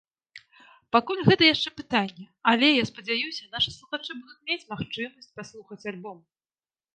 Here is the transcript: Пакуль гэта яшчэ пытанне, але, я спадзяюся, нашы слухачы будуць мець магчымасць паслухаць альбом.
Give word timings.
Пакуль 0.95 1.19
гэта 1.27 1.43
яшчэ 1.49 1.69
пытанне, 1.81 2.25
але, 2.51 2.67
я 2.81 2.87
спадзяюся, 2.91 3.43
нашы 3.57 3.69
слухачы 3.77 4.17
будуць 4.23 4.39
мець 4.49 4.67
магчымасць 4.73 5.31
паслухаць 5.39 5.79
альбом. 5.95 6.19